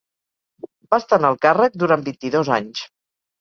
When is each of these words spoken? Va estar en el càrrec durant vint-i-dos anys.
Va 0.93 0.97
estar 1.01 1.19
en 1.21 1.27
el 1.29 1.37
càrrec 1.43 1.77
durant 1.85 2.07
vint-i-dos 2.09 2.51
anys. 2.57 2.83